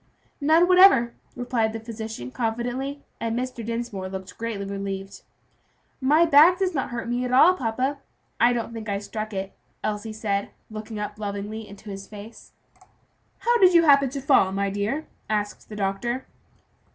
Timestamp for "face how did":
12.07-13.75